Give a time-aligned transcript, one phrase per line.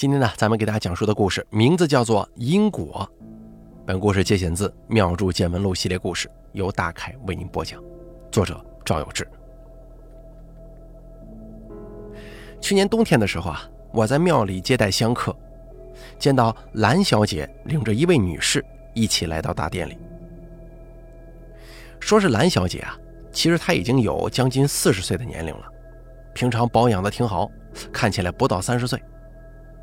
[0.00, 3.06] 今天呢，咱们给大家讲述的故事名字叫做《因果》。
[3.84, 7.78] 本故事节选自《妙著见闻录》系列故事，由大凯为您播讲。
[8.32, 9.28] 作者赵有志。
[12.62, 15.36] 去年冬天的时候啊，我在庙里接待香客，
[16.18, 18.64] 见到兰小姐领着一位女士
[18.94, 19.98] 一起来到大殿里。
[22.00, 22.96] 说是兰小姐啊，
[23.32, 25.66] 其实她已经有将近四十岁的年龄了，
[26.32, 27.50] 平常保养的挺好，
[27.92, 28.98] 看起来不到三十岁。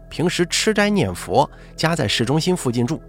[0.10, 3.02] 平时吃斋念佛，家在市中心附近住，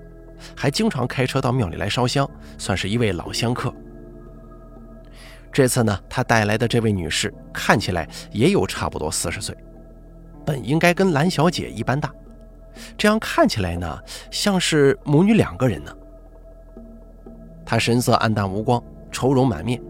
[0.56, 3.72] 还经常开车到庙里来烧香，算是一位老香客。
[5.52, 9.56] 这次呢，他带来的这位女士看起来也有差不多四十岁，
[10.44, 12.12] 本应该跟蓝小姐一般大，
[12.96, 13.98] 这样看起来呢，
[14.30, 15.92] 像是母女两个人呢。
[17.64, 19.80] 她神色黯淡无光，愁容满面，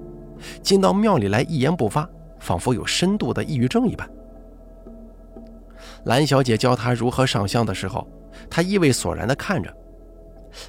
[0.63, 4.09] 进到庙里来一言不发，仿佛有深度的抑郁症一般。
[6.09, 8.09] 兰小姐教他如何上香的时候，
[8.49, 9.71] 他意味索然地看着。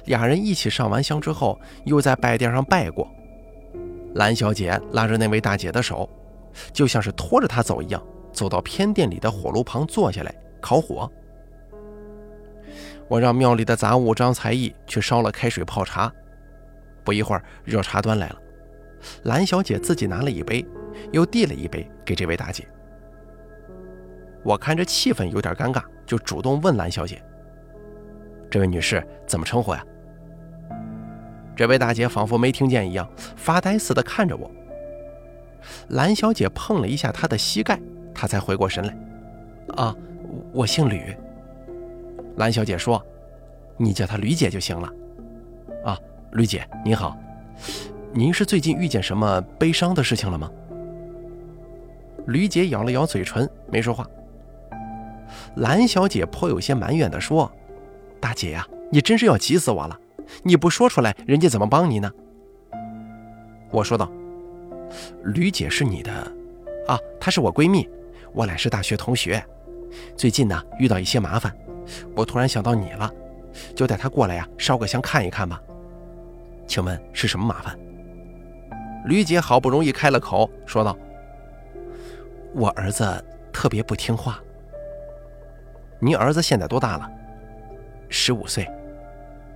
[0.04, 3.10] 俩人一起上完香之后，又在拜殿上拜过。
[4.16, 6.08] 兰小姐拉着那位大姐的手，
[6.74, 8.02] 就像是拖着她走一样，
[8.34, 11.10] 走到偏殿里的火炉旁坐下来烤火。
[13.08, 16.12] 我让庙里的杂物张才艺去烧了开水泡茶。
[17.02, 18.36] 不一会儿，热茶端来了，
[19.22, 20.62] 兰小姐自己拿了一杯，
[21.12, 22.68] 又递了一杯给这位大姐。
[24.42, 27.22] 我看着气氛有点尴尬，就主动问兰小姐
[28.50, 29.84] ：“这位女士怎么称呼呀？”
[31.54, 34.50] 这位大姐仿佛没听见一样，发呆似的看着我。
[35.88, 37.78] 兰小姐碰了一下她的膝盖，
[38.14, 38.96] 她才回过神来
[39.76, 39.94] ：“啊，
[40.52, 41.14] 我姓吕。”
[42.36, 43.04] 兰小姐说
[43.76, 44.90] ：“你叫她吕姐就行了。
[45.84, 45.98] ”“啊，
[46.32, 47.14] 吕姐您好，
[48.14, 50.50] 您是最近遇见什么悲伤的事情了吗？”
[52.26, 54.06] 吕姐咬了咬嘴唇，没说话。
[55.56, 57.50] 兰小姐颇有些埋怨地说
[58.20, 59.98] ：“大姐呀，你真是要急死我了！
[60.42, 62.10] 你不说出来，人家怎么帮你呢？”
[63.70, 64.10] 我说道
[65.24, 66.12] ：“吕姐是你的
[66.86, 67.88] 啊，她是我闺蜜，
[68.32, 69.44] 我俩是大学同学。
[70.16, 71.52] 最近呢，遇到一些麻烦，
[72.14, 73.10] 我突然想到你了，
[73.74, 75.60] 就带她过来呀，烧个香看一看吧。
[76.66, 77.78] 请问是什么麻烦？”
[79.06, 80.96] 吕姐好不容易开了口，说道
[82.54, 84.40] ：“我儿子特别不听话。”
[86.02, 87.10] 您儿子现在多大了？
[88.08, 88.66] 十五岁。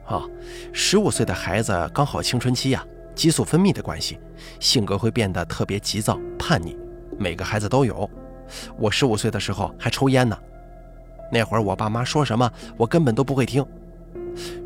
[0.07, 0.29] 哦，
[0.73, 2.85] 十五岁的孩子刚好青春期呀，
[3.15, 4.21] 激素分泌的关系，
[4.61, 6.77] 性格会变得特别急躁、叛逆。
[7.19, 8.09] 每个孩子都有。
[8.77, 10.39] 我十五岁的时候还抽烟呢，
[11.33, 13.65] 那会儿我爸妈说什么，我根本都不会听。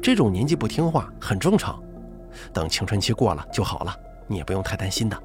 [0.02, 1.80] 这种年纪不听话很正常，
[2.52, 3.96] 等青春期过了就好了，
[4.26, 5.16] 你也不用太担心的。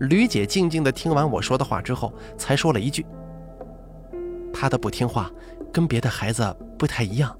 [0.00, 3.06] 吕姐静静地听完我说的话之后，才说了一句。
[4.62, 5.28] 他的不听话，
[5.72, 7.36] 跟别的孩子不太一样。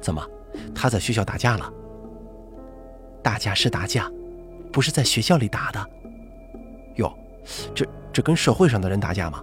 [0.00, 0.24] 怎么，
[0.72, 1.68] 他在学校打架了？
[3.24, 4.08] 打架是打架，
[4.72, 5.84] 不是在学校里打的。
[6.94, 7.12] 哟，
[7.74, 9.42] 这这跟社会上的人打架吗？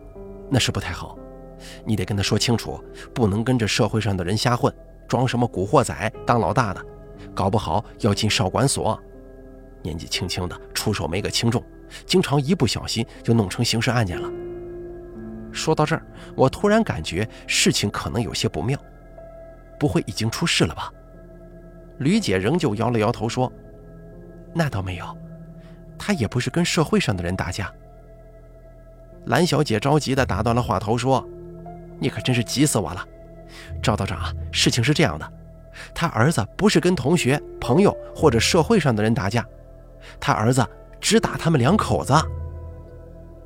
[0.49, 1.19] 那是不太好。
[1.83, 2.81] 你得跟他说清楚，
[3.13, 4.73] 不能跟着社会上的人瞎混，
[5.05, 6.81] 装什么古惑仔当老大的，
[7.35, 8.97] 搞不好要进少管所。
[9.81, 11.61] 年纪轻轻的，出手没个轻重，
[12.05, 14.31] 经常一不小心就弄成刑事案件了。
[15.53, 16.03] 说到这儿，
[16.35, 18.77] 我突然感觉事情可能有些不妙，
[19.79, 20.91] 不会已经出事了吧？
[21.99, 23.51] 吕姐仍旧摇了摇头说
[24.53, 25.05] ：“那倒没有，
[25.97, 27.71] 他也不是跟社会上的人打架。”
[29.27, 31.25] 蓝小姐着急地打断了话头说
[31.99, 33.07] ：“你可真是急死我了，
[33.81, 34.33] 赵道长啊！
[34.51, 35.33] 事情是这样的，
[35.93, 39.45] 他儿子不是跟同学、朋友或者社会上的人打架，
[40.19, 40.65] 他儿子
[40.99, 42.13] 只打他们两口子。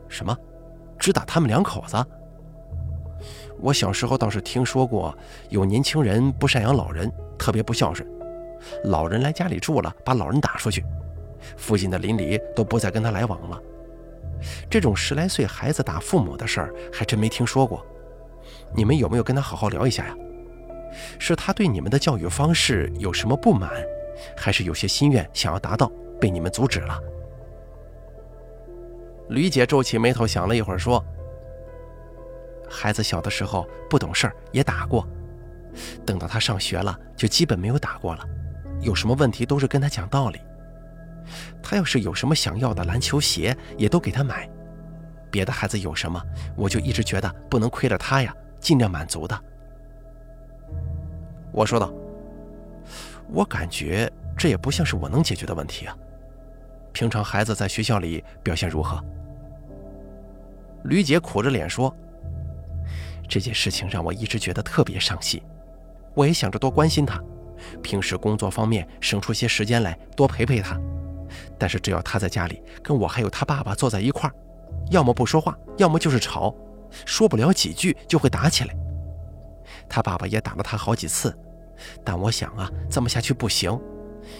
[0.07, 0.35] 什么？”
[0.99, 1.97] 只打他们两口子。
[3.59, 5.15] 我小时候倒是听说过，
[5.49, 8.07] 有年轻人不赡养老人，特别不孝顺，
[8.85, 10.85] 老人来家里住了，把老人打出去，
[11.57, 13.59] 附近的邻里都不再跟他来往了。
[14.69, 17.83] 这种十来岁孩子打父母的事儿，还真没听说过。
[18.75, 20.15] 你们有没有跟他好好聊一下呀？
[21.17, 23.71] 是他对你们的教育方式有什么不满，
[24.35, 25.91] 还是有些心愿想要达到，
[26.21, 26.99] 被你们阻止了？
[29.29, 31.03] 吕姐皱起眉头，想了一会儿，说
[32.69, 35.07] ：“孩子小的时候不懂事儿，也打过。
[36.05, 38.23] 等到他上学了，就基本没有打过了。
[38.79, 40.39] 有什么问题都是跟他讲道理。
[41.61, 44.49] 他要是有什么想要的篮球鞋，也都给他买。
[45.29, 46.21] 别的孩子有什么，
[46.55, 49.37] 我就一直觉得不能亏了他呀，尽量满足的。”
[51.51, 51.93] 我说道
[53.29, 55.97] ：“我感觉这也不像是我能解决的问题啊。
[56.93, 59.03] 平常孩子在学校里表现如何？”
[60.87, 61.93] 吕姐苦着脸说
[63.27, 65.41] ：“这件事情让我一直觉得特别伤心，
[66.15, 67.21] 我也想着多关心他，
[67.83, 70.79] 平时工作方面省出些时间来多陪陪他。
[71.59, 74.33] 但是只要他在家里跟我还有他爸爸坐在一块儿，
[74.89, 76.55] 要么不说话，要么就是吵，
[77.05, 78.73] 说不了几句就会打起来。
[79.89, 81.37] 他爸爸也打了他好几次，
[82.05, 83.77] 但我想啊，这么下去不行，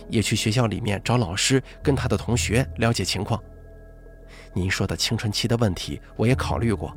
[0.07, 3.43] 也去学校里面找老师跟他的同学了解情况。
[4.53, 6.95] 您说的青春期的问题，我也考虑过。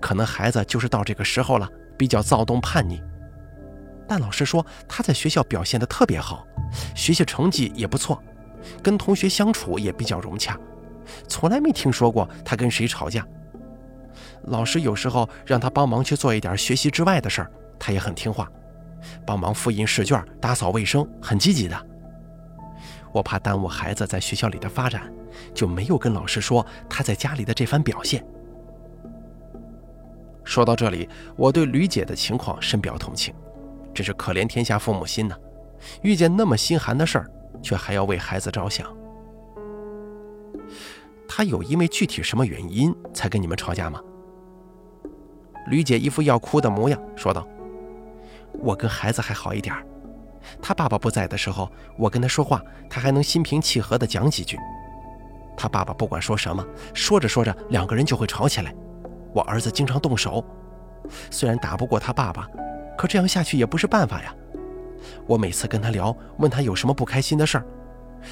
[0.00, 1.68] 可能孩子就是到这个时候了，
[1.98, 3.02] 比较躁动叛逆。
[4.08, 6.46] 但老师说他在学校表现的特别好，
[6.94, 8.22] 学习成绩也不错，
[8.82, 10.58] 跟同学相处也比较融洽，
[11.28, 13.26] 从来没听说过他跟谁吵架。
[14.44, 18.48] 老师有时候让他帮忙去做一点学习之外的事儿，他也很听话，
[19.26, 21.86] 帮忙复印试卷、打扫卫生，很积极的。
[23.12, 25.12] 我怕耽误孩子在学校里的发展，
[25.54, 28.24] 就没有跟老师说他在家里的这番表现。
[30.44, 33.34] 说到这里，我对吕姐的情况深表同情，
[33.92, 35.34] 真是可怜天下父母心呐！
[36.02, 37.30] 遇见那么心寒的事儿，
[37.62, 38.86] 却还要为孩子着想。
[41.28, 44.00] 他有因为具体什么原因才跟你们吵架吗？
[45.68, 47.46] 吕姐一副要哭的模样，说道
[48.54, 49.84] ：“我跟孩子还好一点儿
[50.60, 54.58] 他爸爸不在的时候，我跟他说话，他还能心平气和地讲几句。
[55.56, 58.74] 他爸爸不管说什么，说着说着，两个人就会吵起来。”
[59.34, 60.42] 我儿子经常动手，
[61.30, 62.48] 虽然打不过他爸爸，
[62.96, 64.34] 可这样下去也不是办法呀。
[65.26, 67.66] 我每次跟他聊，问他有什么不开心的事儿，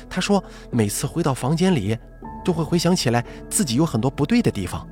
[0.08, 1.98] 他说每次回到房间里，
[2.42, 4.88] 都会回想起来自己有很多不对的地方，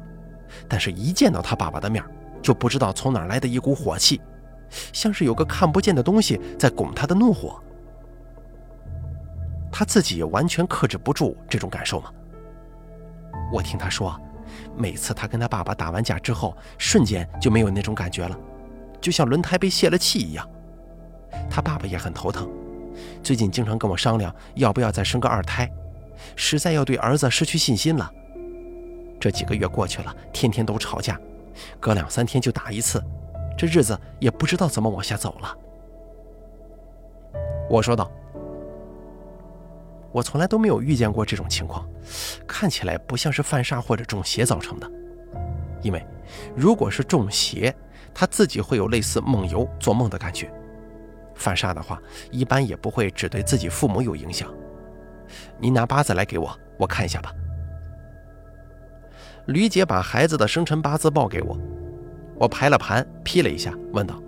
[0.68, 2.04] 但是一见到他爸爸的面，
[2.42, 4.20] 就不知道从哪来的一股火气，
[4.92, 7.62] 像是有个看不见的东西在拱他的怒火。
[9.70, 12.10] 他自己也完全克制不住这种感受吗？
[13.52, 14.18] 我听他说。
[14.76, 18.38] 每次他跟他爸爸打完架之后，瞬间就没有那种感觉了，
[19.00, 20.46] 就像轮胎被泄了气一样。
[21.50, 22.50] 他爸爸也很头疼，
[23.22, 25.70] 最近经常跟我商量要不要再生个二胎，
[26.36, 28.10] 实在要对儿子失去信心了。
[29.18, 31.18] 这几个月过去了，天天都吵架，
[31.80, 33.02] 隔两三天就打一次，
[33.56, 35.56] 这日子也不知道怎么往下走了。
[37.68, 38.10] 我说道。
[40.14, 41.88] 我从来都没有遇见过这种情况，
[42.46, 44.86] 看起来不像是犯煞或者中邪造成的。
[45.80, 46.06] 因为
[46.54, 47.74] 如果是中邪，
[48.12, 50.48] 他自己会有类似梦游、做梦的感觉；
[51.34, 51.98] 犯煞的话，
[52.30, 54.52] 一般也不会只对自己父母有影响。
[55.58, 57.32] 您拿八字来给我，我看一下吧。
[59.46, 61.58] 吕姐把孩子的生辰八字报给我，
[62.42, 64.20] 我排了盘，批了一下，问道：“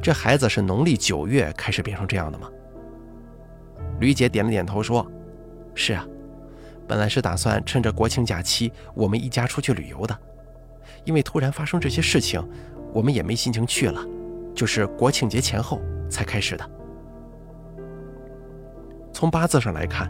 [0.00, 2.48] 这孩子是农历九月开始变成这样的吗？”
[3.98, 5.04] 吕姐点了点头，说
[5.74, 6.06] ：“是啊，
[6.86, 10.16] 本来是打算趁着国庆假期，我们一家出去旅游的。
[11.04, 12.40] 因为突然发生这些事情，
[12.92, 14.00] 我们也没心情去了。
[14.54, 16.70] 就是国庆节前后才开始的。
[19.12, 20.08] 从八字上来看，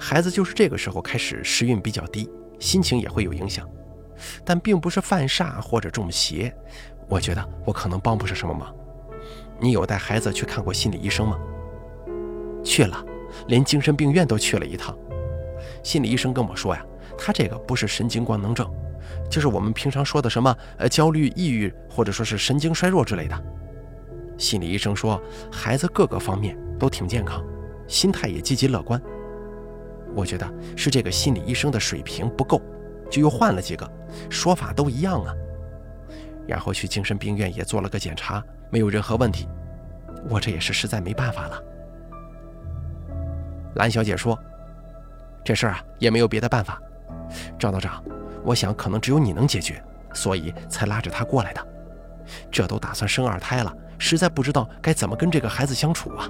[0.00, 2.28] 孩子就是这个时候开始时运比较低，
[2.58, 3.64] 心情也会有影响，
[4.44, 6.54] 但并不是犯煞或者中邪。
[7.08, 8.74] 我觉得我可能帮不上什么忙。
[9.60, 11.38] 你有带孩子去看过心理医生吗？
[12.64, 13.04] 去了。”
[13.46, 14.96] 连精神病院都去了一趟，
[15.82, 16.84] 心理医生跟我说呀，
[17.16, 18.68] 他这个不是神经官能症，
[19.30, 23.44] 就是我们平常说的什么呃焦虑、抑郁，或者说是神经衰弱之类的。
[24.38, 25.22] 心理医生说，
[25.52, 27.44] 孩子各个方面都挺健康，
[27.86, 29.00] 心态也积极乐观。
[30.14, 32.60] 我觉得是这个心理医生的水平不够，
[33.10, 33.90] 就又换了几个，
[34.30, 35.34] 说法都一样啊。
[36.46, 39.48] 然后去精神病院也做了个检查，没有任何问题。
[40.28, 41.62] 我这也是实在没办法了。
[43.74, 44.38] 蓝小姐说
[45.44, 46.80] ：“这事儿啊，也没有别的办法。
[47.58, 48.02] 赵道长，
[48.44, 49.82] 我想可能只有你能解决，
[50.14, 51.68] 所以才拉着他过来的。
[52.50, 56.28] 这都打算生二胎了，实在不知道该怎么跟这个孩子相处啊。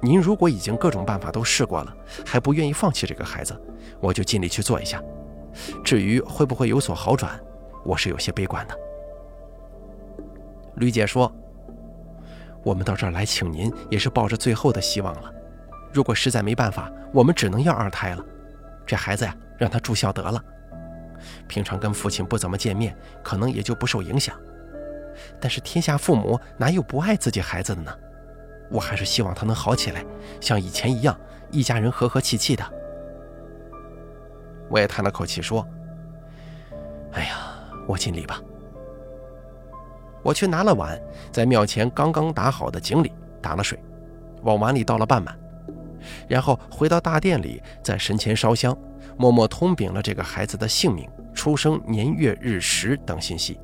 [0.00, 3.58] 您如果已经各种办法都试过了，还不愿意放弃这个孩子，
[4.00, 5.02] 我就尽力去做一下。
[5.84, 7.38] 至于会不会有所好转，
[7.84, 8.78] 我是有些悲观的。”
[10.76, 11.32] 吕姐说。
[12.62, 15.32] 我们到这儿来请您，也是抱着最后的希望了。
[15.94, 18.22] 如果实在没办法，我们只能要二胎了。
[18.84, 20.44] 这孩子呀，让他住校得了。
[21.48, 24.38] 平常跟父亲不怎么见面，可能也就不受影响。
[25.40, 27.90] 但是天下父母哪有不爱自己孩子的呢？
[28.70, 30.04] 我还是希望他能好起来，
[30.40, 31.18] 像以前一样，
[31.50, 32.64] 一家人和和气气的。
[34.68, 35.66] 我也叹了口气说
[37.12, 37.36] ：“哎呀，
[37.88, 38.40] 我尽力吧。”
[40.22, 41.00] 我去拿了碗，
[41.32, 43.12] 在庙前刚刚打好的井里
[43.42, 43.82] 打了水，
[44.42, 45.36] 往碗里倒了半满，
[46.28, 48.76] 然后回到大殿里，在神前烧香，
[49.16, 53.58] 默默通禀了这个孩子的姓名、出生年月日时等信息，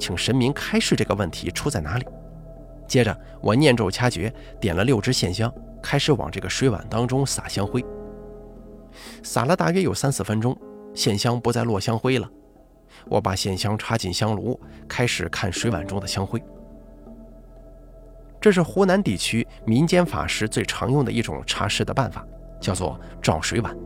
[0.00, 2.06] 请神明开示这个问题出在哪里。
[2.88, 5.52] 接着我念咒掐诀，点了六支线香，
[5.82, 7.84] 开始往这个水碗当中撒香灰。
[9.22, 10.58] 撒了大约有三四分钟，
[10.94, 12.28] 线香不再落香灰了。
[13.06, 16.42] 我把线香插进香炉，开始看水碗中的香灰。
[18.40, 22.26] 这是湖南地区民间法师最常用的一种查事的办法，
[22.60, 23.76] 叫做照水碗。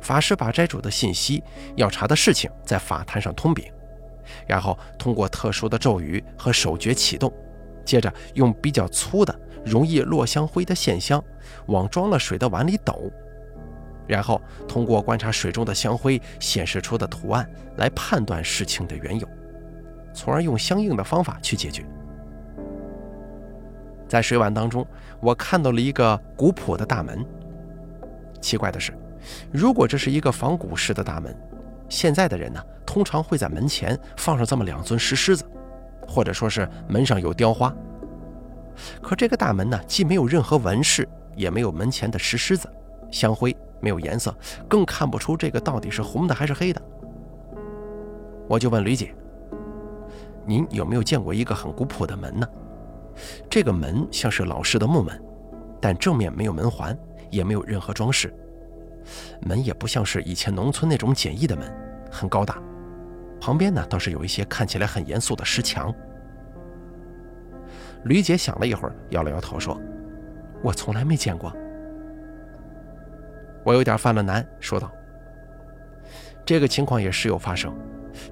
[0.00, 1.42] 法师把斋主的信息、
[1.76, 3.70] 要查的事情在法坛上通禀，
[4.46, 7.32] 然后通过特殊的咒语和手诀启动，
[7.84, 11.22] 接着用比较粗的、容易落香灰的线香
[11.66, 13.10] 往装了水的碗里抖。
[14.06, 19.26] 然后通过观察水中的香灰显示出的图案来判断事情的缘由，
[20.12, 21.84] 从而用相应的方法去解决。
[24.06, 24.86] 在水碗当中，
[25.20, 27.24] 我看到了一个古朴的大门。
[28.42, 28.92] 奇怪的是，
[29.50, 31.34] 如果这是一个仿古式的大门，
[31.88, 35.44] 现在的人呢，通常会在门前放上这么两尊石狮子，
[36.06, 37.74] 或者说是门上有雕花。
[39.00, 42.68] 可这个大门呢，既没有任何纹饰，也没有门前的石狮子，
[43.10, 43.56] 香灰。
[43.80, 44.34] 没有颜色，
[44.66, 46.80] 更看不出这个到底是红的还是黑的。
[48.48, 49.14] 我就问吕姐
[50.46, 52.48] ：“您有没有见过一个很古朴的门呢？
[53.50, 55.22] 这个门像是老式的木门，
[55.82, 56.96] 但正面没有门环，
[57.30, 58.32] 也没有任何装饰。
[59.42, 61.70] 门也不像是以前农村那种简易的门，
[62.10, 62.56] 很高大。
[63.44, 65.94] 旁边呢倒是有一些看起来很严肃的石墙。”
[68.04, 69.78] 吕姐想了一会儿，摇了摇头说
[70.64, 71.54] ：“我从来没见过。”
[73.62, 74.90] 我有点犯了难，说道
[76.46, 77.76] ：“这个情况也时有发生，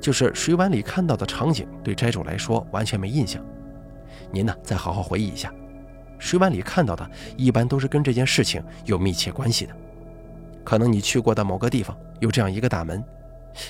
[0.01, 3.45] 就是水碗里看到的场景对斋主来说完全没印象。
[4.31, 5.53] 您呢，再好好回忆一下，
[6.19, 9.77] 水碗里看到的一般都是跟这件事情有密切关系的。
[10.65, 13.05] 可能你去过的某个地方有这样一个大门，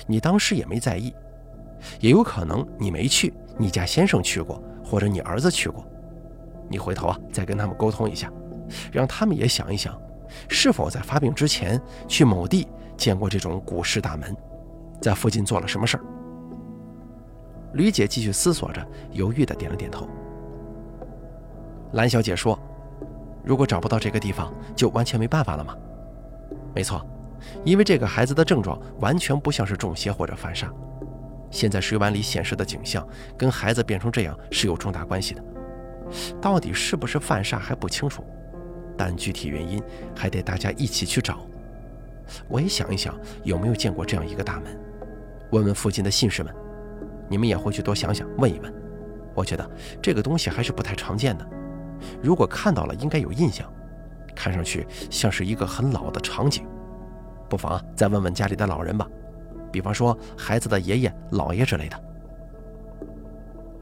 [0.07, 1.11] 你当时也没在意；
[1.99, 5.85] 也有可能你没去，你家先生去过，或者你儿子去过。
[6.69, 8.31] 你回头啊，再跟他们沟通一下，
[8.91, 9.97] 让他们也想一想。”
[10.49, 14.35] 是否在发病之前去某地见过这种古式大门，
[14.99, 16.03] 在附近做了什么事儿？
[17.73, 20.07] 吕姐继续思索着，犹豫的点了点头。
[21.91, 22.57] 蓝小姐说
[23.45, 25.77] ：“如果找不到这个地方，就完全没办法了吗？”
[26.73, 27.05] 没错，
[27.63, 30.67] 因为这个孩子的症状完全不像是中邪或者犯煞。
[31.53, 33.07] 现在水碗里显示的景象
[33.37, 35.43] 跟孩子变成这样是有重大关系的，
[36.41, 38.25] 到底是不是犯煞还不清楚。
[38.97, 39.81] 但具体原因
[40.15, 41.47] 还得大家一起去找。
[42.47, 44.79] 我也想一想有没有见过这样一个大门，
[45.51, 46.53] 问问附近的信士们。
[47.29, 48.73] 你们也回去多想想，问一问。
[49.35, 49.69] 我觉得
[50.01, 51.47] 这个东西还是不太常见的。
[52.21, 53.71] 如果看到了，应该有印象，
[54.35, 56.65] 看上去像是一个很老的场景。
[57.47, 59.07] 不妨，再问问家里的老人吧，
[59.73, 61.99] 比方说孩子的爷爷、姥爷之类的。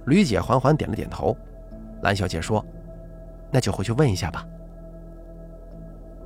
[0.05, 1.37] 吕姐缓缓点了点头。
[2.01, 2.65] 蓝小姐说
[3.51, 4.47] ：“那就回去问一下吧。”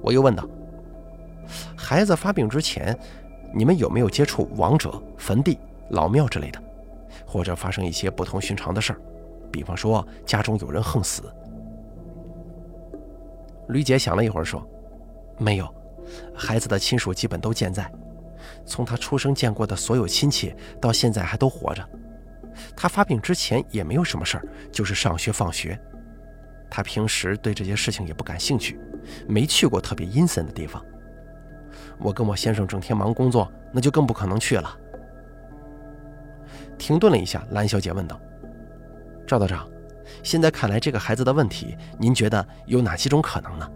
[0.01, 0.47] 我又问道
[1.75, 2.97] ：“孩子发病之前，
[3.53, 6.61] 你们有没有接触亡者、坟地、老庙之类的，
[7.25, 9.01] 或者发生一些不同寻常的事儿？
[9.51, 11.23] 比方说家中有人横死？”
[13.67, 14.65] 吕姐想了一会儿说
[15.37, 15.67] ：“没有，
[16.33, 17.91] 孩子的亲属基本都健在，
[18.65, 21.87] 从他出生见过的所有亲戚到现在还都活着。
[22.75, 25.79] 他发病之前也没有什么事儿，就是上学放学。
[26.69, 28.79] 他平时对这些事情也不感兴趣。”
[29.29, 30.83] 没去过特别阴森的地方。
[31.99, 34.75] 我跟我先生整天忙工作，那就更不可能去了。
[36.75, 38.19] 停顿了一下，蓝小姐问道
[39.27, 39.69] ：“赵道长，
[40.23, 43.71] 现在看来这个孩子的问题，您觉得有哪几种可能呢？”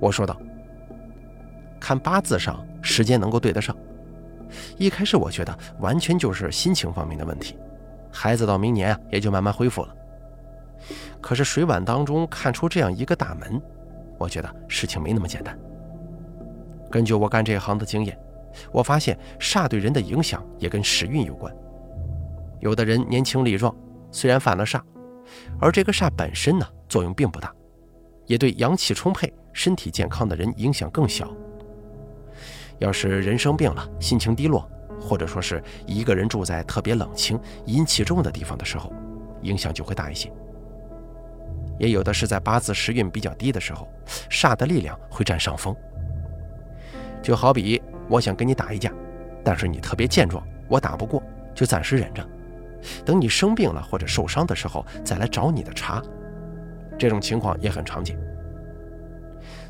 [0.00, 0.40] 我说道
[1.78, 3.74] ：“看八字上时间能够对得上。
[4.76, 7.56] 一开始我觉得完全就是心情方面的问题，
[8.10, 9.94] 孩子到明年啊也就慢慢恢复了。”
[11.22, 13.62] 可是水碗当中看出这样一个大门，
[14.18, 15.56] 我觉得事情没那么简单。
[16.90, 18.18] 根据我干这一行的经验，
[18.72, 21.54] 我发现煞对人的影响也跟时运有关。
[22.60, 23.74] 有的人年轻力壮，
[24.10, 24.82] 虽然犯了煞，
[25.60, 27.54] 而这个煞本身呢作用并不大，
[28.26, 31.32] 也对阳气充沛、身体健康的人影响更小。
[32.82, 34.68] 要是人生病了，心情低落，
[35.00, 38.92] 或者说是一个人住在特别冷清、阴气重的地方的时候，
[39.42, 40.30] 影响就会大一些。
[41.78, 43.88] 也有的是在八字时运比较低的时候，
[44.28, 45.74] 煞的力量会占上风。
[47.22, 48.92] 就好比我想跟你打一架，
[49.44, 51.22] 但是你特别健壮，我打不过，
[51.54, 52.28] 就暂时忍着，
[53.04, 56.02] 等你生病了或者受伤的时候再来找你的茬。
[56.98, 58.18] 这种情况也很常见。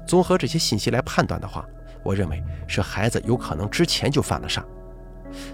[0.07, 1.67] 综合这些信息来判断的话，
[2.05, 4.65] 我认为是孩子有可能之前就犯了煞，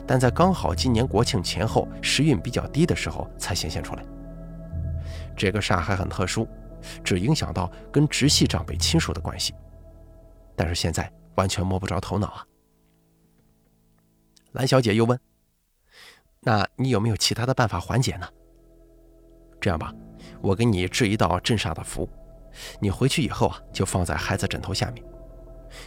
[0.06, 4.04] 但在刚好今年国庆前后时运比较低的时候才显现出来。
[5.36, 6.48] 这个煞还很特殊，
[7.04, 9.54] 只影响到跟直系长辈亲属的关系，
[10.56, 12.44] 但是现在完全摸不着头脑啊。
[14.52, 15.18] 蓝小姐又问
[16.40, 18.26] ：“那你有没有其他的办法缓解呢？”
[19.60, 19.92] 这样吧，
[20.40, 22.08] 我给你制一道镇煞的符，
[22.80, 25.04] 你回去以后啊，就放在孩子枕头下面。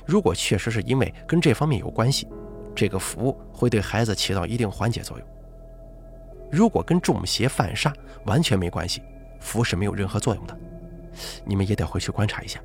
[0.06, 2.28] 如果确实是因为跟这方面有关系，
[2.76, 5.28] 这个符会对孩子起到一定缓解作用。
[6.52, 7.94] 如果跟中邪犯煞
[8.26, 9.02] 完全没关系，
[9.40, 10.58] 符是没有任何作用的。
[11.46, 12.60] 你们也得回去观察一下。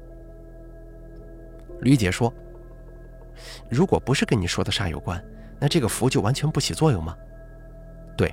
[1.81, 2.33] 吕姐说
[3.71, 5.23] ：“如果不是跟你说的煞有关，
[5.59, 7.17] 那这个符就完全不起作用吗？”
[8.17, 8.33] 对。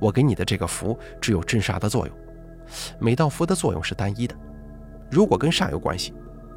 [0.00, 2.16] 我给你的这个符只有镇煞的作用，
[3.00, 4.36] 每道符的作用是单一的。
[5.10, 6.14] 如果跟煞有关系，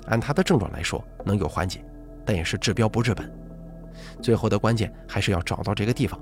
[0.07, 1.83] 按他的症状来说能有缓解，
[2.25, 3.31] 但也是治标不治本。
[4.21, 6.19] 最后的关键还是要找到这个地方。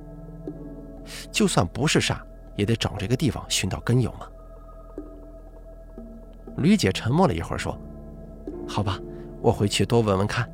[1.32, 2.20] 就算不是煞，
[2.56, 4.28] 也得找这个地方寻到根由嘛。
[6.58, 7.78] 吕姐沉默了一会儿，说
[8.68, 9.00] ：“好吧，
[9.42, 10.50] 我回去多问问看。”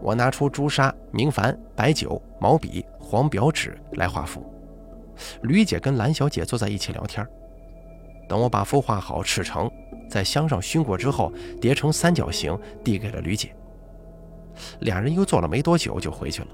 [0.00, 4.44] 我拿出朱砂、明矾、白酒、毛笔、黄表纸来画符。
[5.42, 7.26] 吕姐跟蓝小姐坐在一起聊天。
[8.28, 9.70] 等我把孵化好、赤成，
[10.08, 13.54] 在香上熏过之后，叠成三角形，递给了吕姐。
[14.80, 16.48] 两人又坐了没多久就回去了。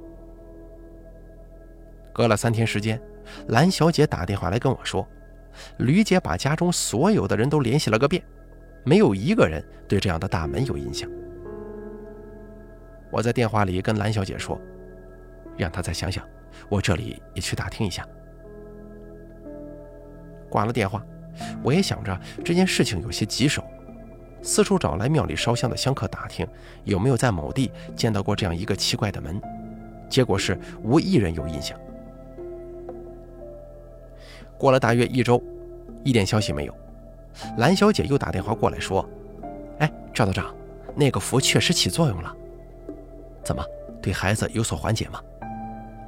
[2.12, 3.00] 隔了三天时间，
[3.48, 5.06] 蓝小姐打电话来跟我说，
[5.78, 8.22] 吕姐把家中所有的人都联系了个遍，
[8.84, 11.08] 没有一个人对这样的大门有印象。
[13.12, 14.60] 我在电话里跟蓝小姐说，
[15.56, 16.26] 让她再想想，
[16.68, 18.06] 我这里也去打听一下。
[20.48, 21.04] 挂了电话，
[21.62, 23.64] 我也想着这件事情有些棘手，
[24.42, 26.46] 四处找来庙里烧香的香客打听
[26.84, 29.40] 有没有在某地见到过这样一个奇怪的门，
[30.08, 31.78] 结果是无一人有印象。
[34.56, 35.42] 过了大约一周，
[36.04, 36.74] 一点消息没有。
[37.58, 39.08] 蓝小姐又打电话过来说
[39.80, 40.54] ：“哎，赵道长，
[40.94, 42.36] 那个符确实起作用了，
[43.42, 43.64] 怎么
[44.02, 45.20] 对孩子有所缓解吗？”“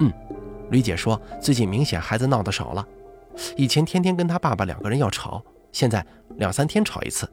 [0.01, 0.13] 嗯。”
[0.71, 2.87] 吕姐说：“最近明显孩子闹得少了。”
[3.57, 6.05] 以前天天跟他爸爸两个人要吵，现在
[6.37, 7.29] 两三天吵一次。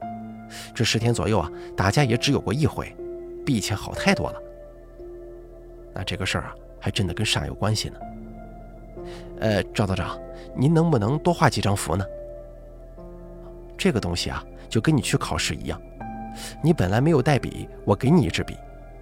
[0.73, 2.95] 这十天左右啊，打架也只有过一回，
[3.45, 4.41] 比以前好太多了。
[5.93, 7.95] 那这个事儿啊，还真的跟煞有关系呢。
[9.39, 10.19] 呃，赵道长，
[10.55, 12.05] 您能不能多画几张符呢？
[13.77, 15.79] 这个东西啊，就跟你去考试一样，
[16.63, 18.57] 你本来没有带笔，我给你一支笔，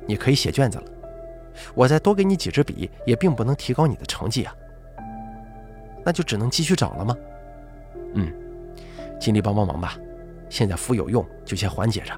[0.06, 0.84] 你可以写卷子了。
[1.74, 4.54] 我再多给你几支笔，也并不能提高你的成绩啊。
[6.08, 7.18] 那就只能继续找了吗？
[8.14, 8.32] 嗯，
[9.20, 9.98] 尽力帮帮忙吧。
[10.48, 12.18] 现在符有用，就先缓解着。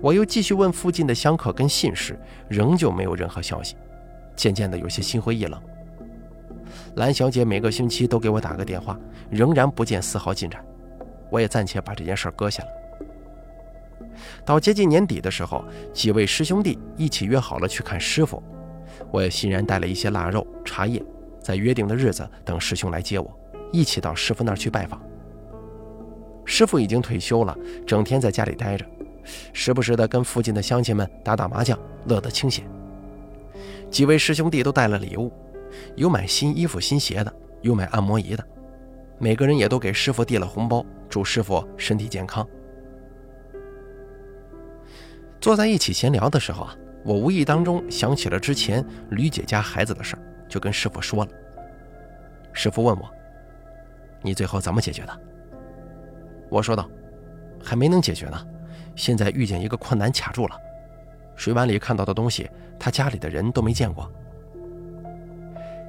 [0.00, 3.76] 我又继续问附近的香客跟信使，仍旧没有任何消息。
[4.34, 5.62] 渐渐的有些心灰意冷。
[6.96, 8.98] 蓝小姐每个星期都给我打个电话，
[9.30, 10.60] 仍然不见丝毫进展。
[11.30, 12.68] 我也暂且把这件事搁下了。
[14.44, 18.42] 到接近年底的时候，几位师兄弟一起约好了去看师傅。
[19.12, 21.00] 我也欣然带了一些腊肉、茶叶。
[21.42, 23.38] 在约定的日子等师兄来接我，
[23.72, 25.00] 一起到师傅那儿去拜访。
[26.44, 28.84] 师傅已经退休了，整天在家里待着，
[29.52, 32.64] 时不时的跟附近的乡亲们打打麻将，乐得清闲。
[33.90, 35.32] 几位师兄弟都带了礼物，
[35.96, 38.44] 有买新衣服、新鞋的，有买按摩仪的，
[39.18, 42.46] 每个人也都给师傅递了红包，祝师傅身体健康。
[45.40, 50.22] 坐在一起闲聊的时候啊，我无意当中想起了之前吕姐家孩子的事儿。
[50.52, 51.30] 就跟师傅说了。
[52.52, 53.10] 师傅问我
[54.20, 55.20] ：“你最后怎么解决的？”
[56.50, 56.86] 我说道
[57.64, 58.38] ：“还没能解决呢，
[58.94, 60.54] 现在遇见一个困难卡住了。
[61.36, 64.12] 水碗里看到的东西，他家里的人都没见过。”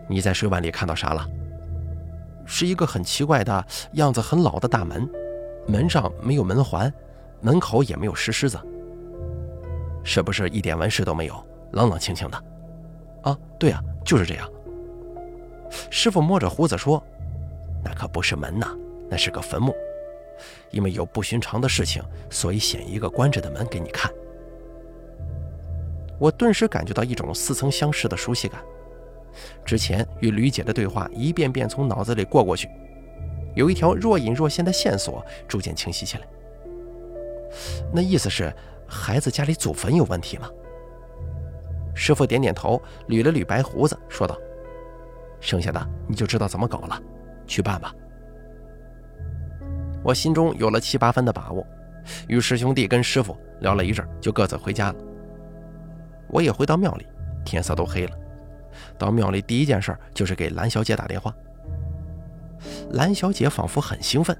[0.07, 1.27] 你在水碗里看到啥了？
[2.45, 5.05] 是一个很奇怪的样子，很老的大门，
[5.67, 6.89] 门上没有门环，
[7.41, 8.57] 门口也没有石狮子。
[10.05, 12.37] 是不是一点纹饰都没有，冷冷清清的？
[13.23, 13.83] 啊，对啊。
[14.05, 14.52] 就是这样。
[15.89, 17.03] 师傅摸着胡子说
[17.83, 18.67] ：“那可不是门呐，
[19.09, 19.73] 那是个坟墓。
[20.71, 24.11] 因为有不寻常的事情，所以显一个关着的门给你看。”
[26.19, 28.61] 我顿时感觉到一种似曾相识的熟悉感。
[29.65, 32.69] 之前与吕姐的对话一遍遍从脑子里过过去，
[33.55, 36.27] 有一条若隐若现的线索逐渐清晰起来。
[37.91, 38.53] 那意思是，
[38.87, 40.49] 孩子家里祖坟有问题吗？
[41.95, 44.37] 师傅点点头，捋了捋白胡子，说道
[45.43, 46.99] ：“剩下的你就知道怎么搞了，
[47.45, 47.93] 去办吧。”
[50.01, 51.65] 我心中有了七八分的把握，
[52.27, 54.95] 与师兄弟跟师傅聊了一阵，就各自回家了。
[56.29, 57.05] 我也回到庙里，
[57.45, 58.17] 天色都黑了。
[58.97, 61.33] 到庙里第一件事就是给蓝小姐打电话。
[62.91, 64.35] 蓝小姐仿佛很兴奋：“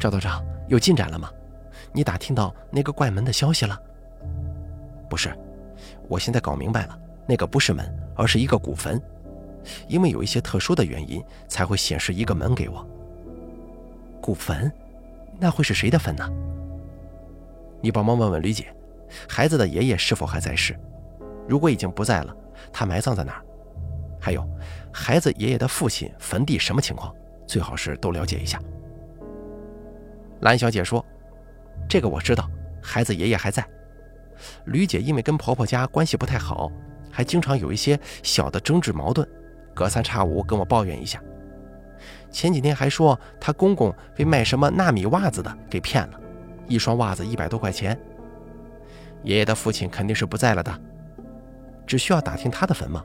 [0.00, 1.30] 赵道长，有进展了吗？
[1.92, 3.78] 你打听到那个怪门的消息了
[5.08, 5.34] ？”“不是，
[6.08, 9.00] 我现在搞明白了，那个不是门，而是一个古坟，
[9.88, 12.86] 因为有一些特殊的原因才会显示一个门给我。
[14.20, 14.70] 古坟，
[15.38, 16.28] 那会是谁的坟呢？
[17.80, 18.66] 你帮忙问问吕姐，
[19.28, 20.78] 孩子的爷爷是否还在世？
[21.48, 22.36] 如果已经不在了，
[22.72, 23.44] 他埋葬在哪儿？
[24.20, 24.46] 还有，
[24.92, 27.14] 孩子爷爷的父亲坟地什么情况？
[27.46, 28.60] 最好是都了解一下。
[30.42, 31.04] 蓝小姐说
[31.88, 32.48] ：“这个我知道，
[32.82, 33.66] 孩子爷爷还在。
[34.66, 36.70] 吕姐因为跟婆婆家关系不太好，
[37.10, 39.28] 还经常有一些小的争执矛盾，
[39.80, 41.18] 隔三差五跟我抱怨一下。
[42.30, 46.20] 前几天还说她公公被卖什么纳米袜子的给骗了，
[46.68, 47.98] 一双袜子一百多块钱。
[49.22, 50.70] 爷爷的父亲肯定是不在了的，
[51.86, 53.02] 只需要打听他的坟吗？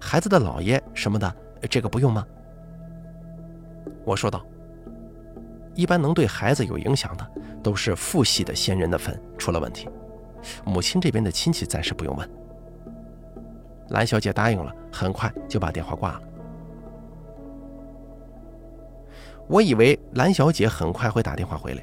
[0.00, 1.34] 孩子的姥爷什么的，
[1.68, 2.24] 这个不用吗？”
[4.06, 4.46] 我说道
[5.74, 7.28] ：“一般能对孩子有影响的，
[7.60, 9.88] 都是父系的先人的坟出了问题，
[10.64, 12.30] 母亲这边的亲戚暂时不用问。”
[13.90, 16.22] 蓝小姐答应了，很快就把电话挂了。
[19.46, 21.82] 我以为蓝小姐很快会打电话回来，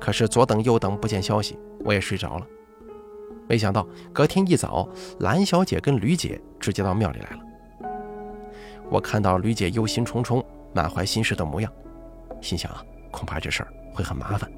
[0.00, 2.46] 可是左等右等不见消息，我也睡着了。
[3.48, 4.88] 没想到隔天一早，
[5.20, 7.38] 蓝小姐跟吕姐直接到庙里来了。
[8.90, 10.44] 我看到吕姐忧心忡忡。
[10.74, 11.70] 满怀心事的模样，
[12.40, 14.50] 心想啊，恐怕这事儿会很麻烦。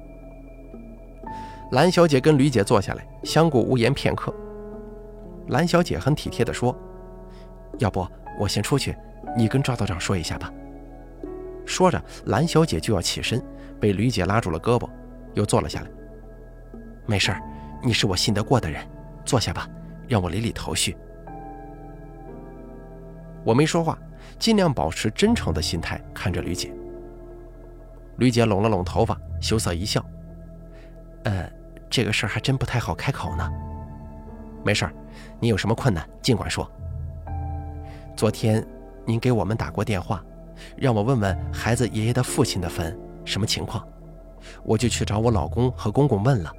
[1.73, 4.33] 蓝小姐跟吕姐坐下来，相顾无言片刻。
[5.47, 6.75] 蓝小姐很体贴地说
[7.79, 8.07] ：“要不
[8.39, 8.95] 我先出去，
[9.37, 10.51] 你跟赵道长说一下吧。”
[11.65, 13.43] 说着，蓝小姐就要起身，
[13.79, 14.89] 被吕姐拉住了胳膊，
[15.33, 15.87] 又坐了下来。
[17.05, 17.41] “没事儿，
[17.83, 18.85] 你是我信得过的人，
[19.23, 19.69] 坐下吧，
[20.07, 20.95] 让我理理头绪。”
[23.43, 23.97] 我没说话。
[24.39, 26.73] 尽量保持真诚的心态看着吕姐。
[28.17, 30.03] 吕姐拢了拢头发，羞涩一笑
[31.23, 31.49] ：“呃，
[31.89, 33.49] 这个事儿还真不太好开口呢。
[34.63, 34.93] 没事儿，
[35.45, 36.67] 你有什么困难尽管说。
[38.17, 38.65] 昨天
[39.05, 40.25] 您给我们打过电话，
[40.75, 43.87] 让我问问孩子爷爷的父亲的坟什么情况，
[44.63, 46.51] 我就去找我老公和公公问了，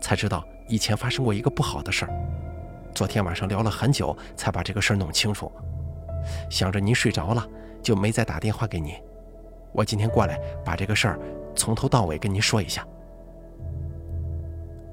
[0.00, 2.10] 才知道以前发生过一个不好的事儿。
[2.92, 5.52] 昨天晚上聊了很久，才把这个事儿弄清楚。”
[6.50, 7.46] 想着您睡着了，
[7.80, 8.92] 就没再打电话给您。
[9.70, 11.20] 我今天过来把这个事儿
[11.54, 12.84] 从头到尾跟您说一下。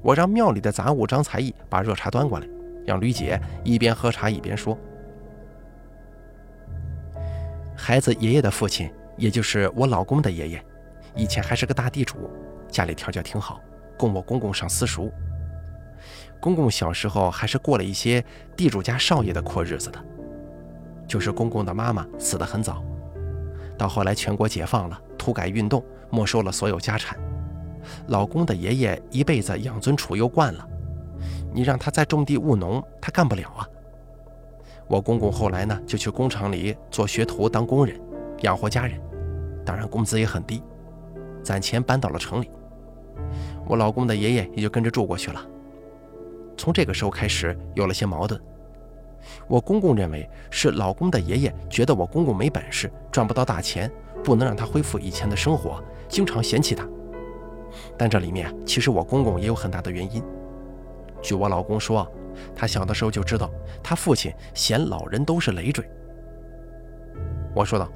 [0.02, 2.46] 我让庙里的杂物张才艺把热茶端过来，
[2.86, 4.78] 让吕姐一边喝茶一边说
[7.76, 10.62] ：“孩子爷爷的父亲，也就是我老公的爷爷，
[11.14, 12.30] 以前还是个大地主，
[12.68, 13.60] 家里条件挺好，
[13.98, 15.12] 供我公公上私塾。
[16.40, 18.22] 公公小时候还是过了一些
[18.56, 19.98] 地主家少爷的阔日子的。”
[21.06, 22.82] 就是公公的妈妈死得很早，
[23.76, 27.18] 到后来全国解放了，土改运动没收了所有家产，
[28.08, 30.66] 老公的爷爷一辈子养尊处优惯了，
[31.54, 33.66] 你让他再种地务农，他干不了啊。
[34.88, 37.98] 我公公后来呢，就去工厂里做学徒当工人，
[38.42, 39.00] 养活家人，
[39.64, 40.62] 当然工资也很低，
[41.42, 42.50] 攒钱搬到了城里，
[43.66, 45.40] 我老公的爷爷也就跟着住过去了。
[46.56, 48.38] 从这个时候开始有了些矛盾。
[49.48, 53.90] 我公公认为是老公的爷爷觉得我公公没本事，赚不到大钱，
[54.22, 56.86] 不能让他恢复以前的生活，经常嫌弃他。
[57.96, 60.22] 但这里面其实我公公也有很大的原因。
[61.24, 62.06] 据我老公说，
[62.54, 63.50] 他小的时候就知道
[63.82, 65.82] 他父亲嫌老人都是累赘。
[67.54, 67.90] 我说道：“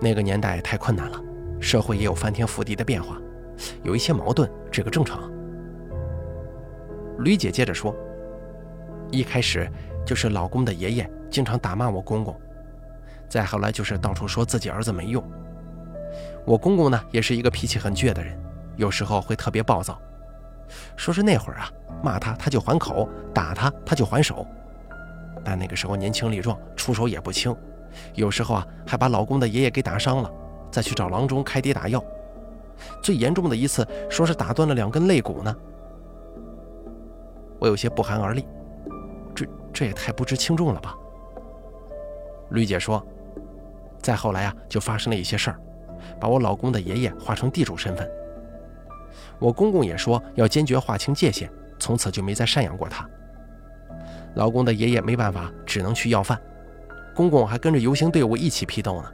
[0.00, 1.20] 那个年代太困难了，
[1.60, 3.20] 社会也有翻天覆地的变化，
[3.82, 5.28] 有一些矛盾，这个正常。”
[7.18, 7.92] 吕姐接着说
[9.10, 9.68] ：“一开始。”
[10.06, 12.34] 就是老公的爷爷经常打骂我公公，
[13.28, 15.22] 再后来就是到处说自己儿子没用。
[16.46, 18.34] 我公公呢也是一个脾气很倔的人，
[18.76, 20.00] 有时候会特别暴躁。
[20.96, 21.70] 说是那会儿啊，
[22.02, 24.46] 骂他他就还口，打他他就还手。
[25.44, 27.54] 但那个时候年轻力壮，出手也不轻，
[28.14, 30.30] 有时候啊还把老公的爷爷给打伤了，
[30.70, 32.02] 再去找郎中开跌打药。
[33.02, 35.56] 最严重的一次，说是打断了两根肋骨呢。
[37.58, 38.46] 我有些不寒而栗。
[39.34, 40.94] 这这也太不知轻重了吧！
[42.50, 43.04] 吕姐说
[44.02, 45.60] ：“再后来啊，就发生了一些事儿，
[46.18, 48.08] 把我老公的爷爷划成地主身份。
[49.38, 53.08] 我公公也说要坚决划清界限，从此就没再赡养过他。
[54.34, 56.40] 老公的爷爷没办法，只能去要饭，
[57.14, 59.12] 公公还跟着游行队伍一起批斗呢。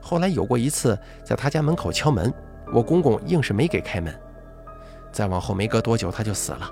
[0.00, 2.32] 后来有过一次，在他家门口敲门，
[2.72, 4.14] 我公公硬是没给开门。
[5.10, 6.70] 再往后没隔多久，他就死了。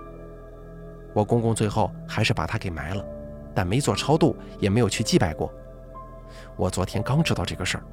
[1.15, 3.05] 我公公最后还是把他给埋了，
[3.55, 5.53] 但没做超度，也没有去祭拜过。
[6.57, 7.85] 我昨天刚知道这个事儿，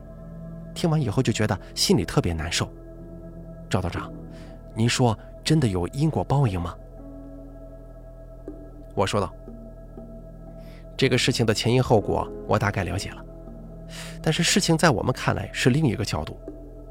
[0.74, 2.72] 听完以后就觉得心里特别难受。
[3.70, 4.12] 赵道长，
[4.74, 6.76] 您说真的有因果报应吗？
[8.96, 9.32] 我说道
[10.98, 13.24] ：“这个事情的前因后果我大概了解了，
[14.22, 16.38] 但是事情在我们看来是另一个角度，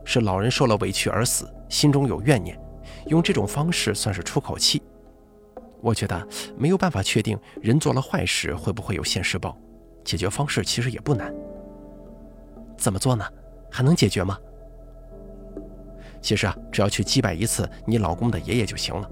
[0.04, 2.58] 是老人受了委屈而死，心中有怨念，
[3.06, 4.80] 用这种方式算是出口气。
[5.80, 9.56] 我觉得没有办法确定人做了坏事会不会有现世报，
[10.04, 11.34] 解决方式其实也不难。
[12.76, 13.24] 怎么做呢？
[13.70, 14.38] 还能解决吗？
[16.28, 19.08] 其实啊，只要去祭拜一次你老公的爷爷就行了。”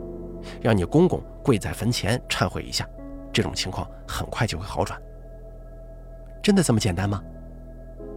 [0.61, 2.87] 让你公公跪在坟前忏悔一下，
[3.33, 5.01] 这种情况很快就会好转。
[6.43, 7.23] 真的这么简单吗？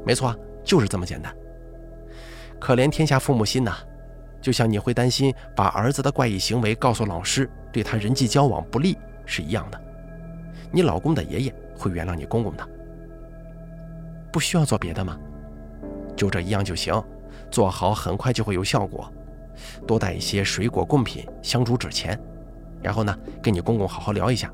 [0.05, 1.33] 没错，就是这么简单。
[2.59, 3.77] 可怜天下父母心呐，
[4.41, 9.81] 就像你会担心把儿子的怪异行为告诉老师，对他人际交往不利是一样的。
[10.73, 12.67] 你老公的爷爷会原谅你公公的，
[14.29, 15.17] 不需要做别的吗？
[16.17, 17.01] 就这一样就行，
[17.51, 19.11] 做好很快就会有效果。
[19.85, 22.17] 多带一些水果贡品、香烛纸钱，
[22.81, 24.51] 然后呢，跟你公公好好聊一下，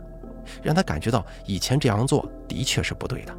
[0.63, 3.35] 让他感觉到以前这样做的确是不对的，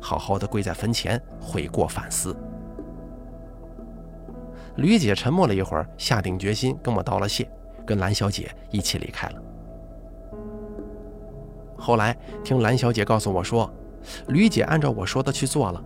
[0.00, 2.36] 好好的跪在坟前悔过反思。
[4.76, 7.50] 吕姐沉默了一会儿，下定决心跟我道了谢，
[7.84, 9.42] 跟兰小姐一起离开了。
[11.76, 13.68] 后来听兰小姐告诉我说，
[14.28, 15.82] 吕姐按照我说的去做了，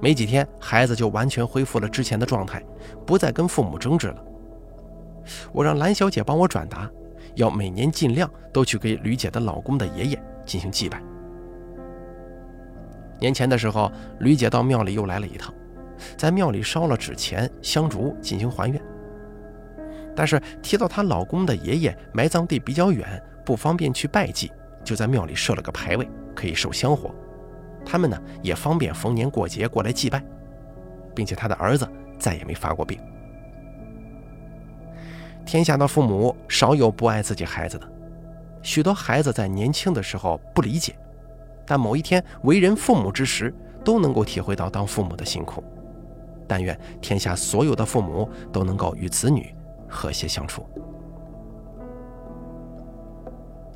[0.00, 2.62] 没几天孩子就完全恢复了之前的状态，
[3.06, 4.24] 不再跟父母争执了。
[5.52, 6.90] 我让兰小姐帮我转达，
[7.34, 11.02] 要每年尽量都去给吕姐的老公的爷爷进行祭拜。
[13.18, 15.52] 年前的时候，吕姐到庙里又来了一趟，
[16.16, 18.80] 在庙里烧了纸钱、香烛进行还愿。
[20.14, 24.50] 但是提到她老公的爷爷埋葬地比较远，不方便去拜祭，
[24.84, 27.12] 就在庙里设了个牌位，可以受香火。
[27.90, 30.22] 他们呢也方便逢年过节过来祭拜，
[31.14, 33.00] 并且他的儿子再也没发过病。
[35.46, 37.90] 天下的父母少有不爱自己孩子的，
[38.60, 40.94] 许多孩子在年轻的时候不理解，
[41.64, 45.64] 但某一天为人父母之时，都能够体会到当父母的辛苦。
[46.46, 49.54] 但愿天下所有的父母都能够与子女
[49.88, 50.68] 和谐相处。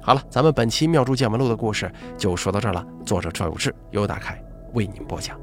[0.05, 2.85] 好了，咱们本期《妙珠见闻录》的故事就说到这儿了。
[3.07, 4.37] 作者赵有志由打开
[4.73, 5.42] 为您播讲。